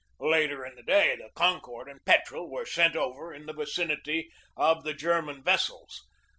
Later 0.19 0.65
in 0.65 0.73
the 0.73 0.81
day 0.81 1.15
the 1.15 1.29
Concord 1.35 1.87
and 1.87 2.03
Petrel 2.03 2.49
were 2.49 2.65
sent 2.65 2.95
over 2.95 3.31
in 3.31 3.45
the 3.45 3.53
vicinity 3.53 4.31
of 4.57 4.83
the 4.83 4.95
German 4.95 5.43
vessels. 5.43 6.07